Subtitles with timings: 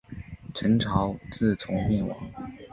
[0.55, 2.17] 陈朝自从灭亡。